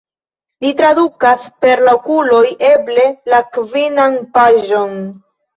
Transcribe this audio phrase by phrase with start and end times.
[0.63, 3.05] Li trakuras per la okuloj eble
[3.35, 4.99] la kvinan paĝon.